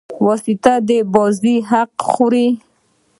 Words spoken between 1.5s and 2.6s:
حق خوري.